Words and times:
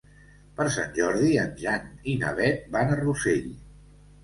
Per 0.59 0.65
Sant 0.75 0.89
Jordi 0.95 1.29
en 1.43 1.51
Jan 1.61 1.85
i 2.15 2.17
na 2.23 2.33
Beth 2.41 2.67
van 2.79 2.97
a 2.97 2.99
Rossell. 3.05 3.49